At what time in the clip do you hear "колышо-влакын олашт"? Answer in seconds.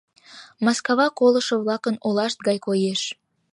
1.19-2.39